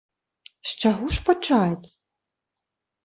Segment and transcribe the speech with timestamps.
[0.71, 1.87] З чаго ж пачаць?